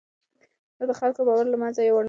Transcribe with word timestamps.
ده 0.77 0.83
د 0.89 0.93
خلکو 0.99 1.19
باور 1.27 1.45
له 1.51 1.57
منځه 1.61 1.81
يووړ 1.87 1.93
نه 1.93 1.97
کړ. 1.97 1.99